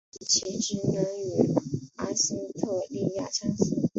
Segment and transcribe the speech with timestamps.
[0.19, 1.53] 其职能与
[1.97, 3.87] 阿斯特莉亚相似。